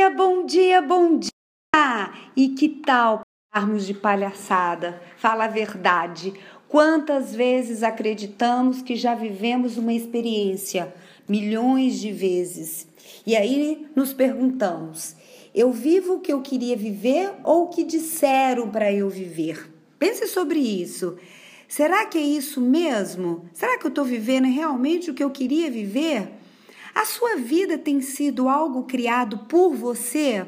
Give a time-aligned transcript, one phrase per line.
[0.00, 1.30] dia, bom dia, bom dia!
[2.34, 3.20] E que tal
[3.52, 4.98] pararmos de palhaçada?
[5.18, 6.32] Fala a verdade.
[6.66, 10.94] Quantas vezes acreditamos que já vivemos uma experiência?
[11.28, 12.88] Milhões de vezes.
[13.26, 15.16] E aí nos perguntamos:
[15.54, 19.70] eu vivo o que eu queria viver ou o que disseram para eu viver?
[19.98, 21.18] Pense sobre isso.
[21.68, 23.44] Será que é isso mesmo?
[23.52, 26.39] Será que eu estou vivendo realmente o que eu queria viver?
[26.94, 30.46] A sua vida tem sido algo criado por você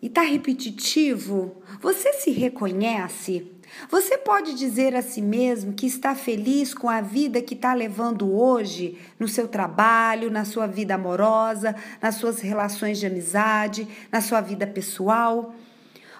[0.00, 1.62] e está repetitivo?
[1.80, 3.50] Você se reconhece?
[3.90, 8.32] Você pode dizer a si mesmo que está feliz com a vida que está levando
[8.34, 14.40] hoje, no seu trabalho, na sua vida amorosa, nas suas relações de amizade, na sua
[14.40, 15.54] vida pessoal?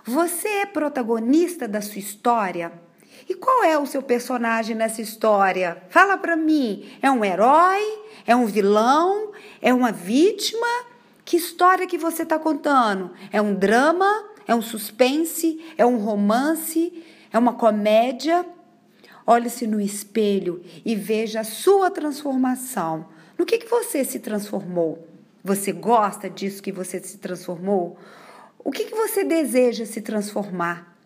[0.05, 2.73] Você é protagonista da sua história?
[3.27, 5.83] E qual é o seu personagem nessa história?
[5.89, 6.87] Fala para mim.
[7.01, 7.83] É um herói?
[8.27, 9.33] É um vilão?
[9.63, 10.67] É uma vítima?
[11.25, 13.13] Que história que você está contando?
[13.33, 14.25] É um drama?
[14.47, 15.65] É um suspense?
[15.77, 17.05] É um romance?
[17.33, 18.47] É uma comédia?
[19.27, 23.07] Olhe-se no espelho e veja a sua transformação.
[23.37, 25.07] No que, que você se transformou?
[25.45, 27.99] Você gosta disso que você se transformou?
[28.59, 30.98] O que, que você deseja se transformar?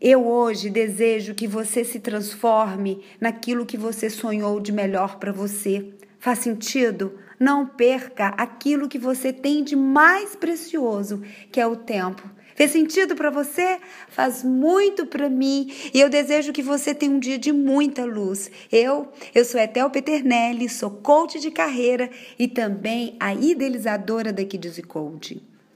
[0.00, 5.92] Eu hoje desejo que você se transforme naquilo que você sonhou de melhor para você.
[6.20, 7.18] Faz sentido?
[7.38, 12.22] Não perca aquilo que você tem de mais precioso, que é o tempo.
[12.54, 13.80] Fez sentido para você?
[14.08, 18.52] Faz muito para mim e eu desejo que você tenha um dia de muita luz.
[18.70, 24.80] Eu, eu sou Etel Peternelli, sou coach de carreira e também a idealizadora da Kids
[24.86, 25.57] Code.